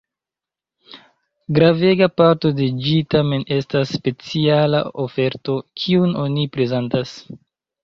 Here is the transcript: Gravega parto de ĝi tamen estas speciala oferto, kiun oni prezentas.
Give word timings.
Gravega 1.57 2.07
parto 2.21 2.51
de 2.61 2.69
ĝi 2.87 2.95
tamen 3.15 3.45
estas 3.59 3.93
speciala 3.99 4.83
oferto, 5.07 5.61
kiun 5.85 6.19
oni 6.27 6.51
prezentas. 6.59 7.17